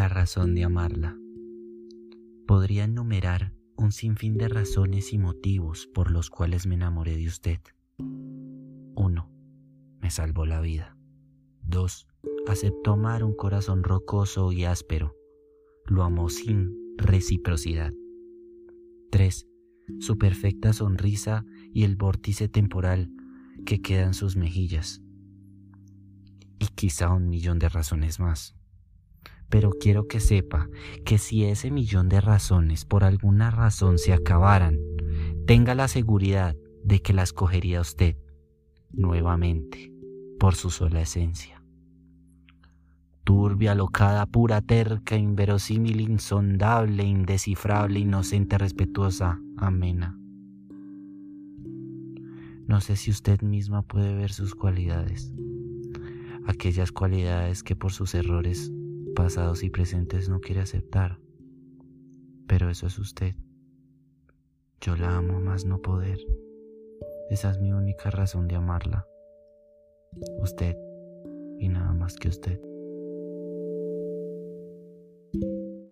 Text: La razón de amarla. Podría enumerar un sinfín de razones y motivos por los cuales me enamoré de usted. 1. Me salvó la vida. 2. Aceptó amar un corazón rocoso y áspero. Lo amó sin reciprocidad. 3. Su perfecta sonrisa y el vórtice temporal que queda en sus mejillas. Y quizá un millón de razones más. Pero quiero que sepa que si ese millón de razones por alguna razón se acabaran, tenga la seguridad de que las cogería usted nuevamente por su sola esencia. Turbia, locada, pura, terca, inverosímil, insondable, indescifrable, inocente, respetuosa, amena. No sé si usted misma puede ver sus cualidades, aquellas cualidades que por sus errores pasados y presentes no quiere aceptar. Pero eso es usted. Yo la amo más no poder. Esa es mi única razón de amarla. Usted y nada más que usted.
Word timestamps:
La 0.00 0.08
razón 0.08 0.54
de 0.54 0.64
amarla. 0.64 1.14
Podría 2.46 2.84
enumerar 2.84 3.52
un 3.76 3.92
sinfín 3.92 4.38
de 4.38 4.48
razones 4.48 5.12
y 5.12 5.18
motivos 5.18 5.90
por 5.92 6.10
los 6.10 6.30
cuales 6.30 6.66
me 6.66 6.76
enamoré 6.76 7.18
de 7.18 7.26
usted. 7.26 7.58
1. 7.98 9.30
Me 10.00 10.10
salvó 10.10 10.46
la 10.46 10.62
vida. 10.62 10.96
2. 11.64 12.08
Aceptó 12.48 12.92
amar 12.92 13.22
un 13.24 13.36
corazón 13.36 13.84
rocoso 13.84 14.52
y 14.52 14.64
áspero. 14.64 15.14
Lo 15.84 16.02
amó 16.02 16.30
sin 16.30 16.74
reciprocidad. 16.96 17.92
3. 19.10 19.46
Su 19.98 20.16
perfecta 20.16 20.72
sonrisa 20.72 21.44
y 21.74 21.84
el 21.84 21.96
vórtice 21.96 22.48
temporal 22.48 23.10
que 23.66 23.82
queda 23.82 24.04
en 24.04 24.14
sus 24.14 24.34
mejillas. 24.34 25.02
Y 26.58 26.68
quizá 26.68 27.12
un 27.12 27.28
millón 27.28 27.58
de 27.58 27.68
razones 27.68 28.18
más. 28.18 28.56
Pero 29.50 29.72
quiero 29.78 30.06
que 30.06 30.20
sepa 30.20 30.68
que 31.04 31.18
si 31.18 31.44
ese 31.44 31.70
millón 31.70 32.08
de 32.08 32.20
razones 32.20 32.84
por 32.84 33.04
alguna 33.04 33.50
razón 33.50 33.98
se 33.98 34.12
acabaran, 34.12 34.78
tenga 35.46 35.74
la 35.74 35.88
seguridad 35.88 36.56
de 36.84 37.02
que 37.02 37.12
las 37.12 37.32
cogería 37.32 37.80
usted 37.80 38.16
nuevamente 38.92 39.92
por 40.38 40.54
su 40.54 40.70
sola 40.70 41.02
esencia. 41.02 41.62
Turbia, 43.24 43.74
locada, 43.74 44.24
pura, 44.26 44.62
terca, 44.62 45.16
inverosímil, 45.16 46.00
insondable, 46.00 47.04
indescifrable, 47.04 48.00
inocente, 48.00 48.56
respetuosa, 48.56 49.40
amena. 49.58 50.16
No 52.66 52.80
sé 52.80 52.96
si 52.96 53.10
usted 53.10 53.42
misma 53.42 53.82
puede 53.82 54.14
ver 54.14 54.32
sus 54.32 54.54
cualidades, 54.54 55.32
aquellas 56.46 56.92
cualidades 56.92 57.62
que 57.62 57.76
por 57.76 57.92
sus 57.92 58.14
errores 58.14 58.72
pasados 59.22 59.62
y 59.62 59.68
presentes 59.68 60.30
no 60.30 60.40
quiere 60.40 60.62
aceptar. 60.62 61.18
Pero 62.46 62.70
eso 62.70 62.86
es 62.86 62.98
usted. 62.98 63.34
Yo 64.80 64.96
la 64.96 65.14
amo 65.14 65.40
más 65.40 65.66
no 65.66 65.82
poder. 65.82 66.18
Esa 67.28 67.50
es 67.50 67.60
mi 67.60 67.70
única 67.70 68.08
razón 68.10 68.48
de 68.48 68.56
amarla. 68.56 69.06
Usted 70.38 70.74
y 71.58 71.68
nada 71.68 71.92
más 71.92 72.16
que 72.16 72.28
usted. 72.28 72.69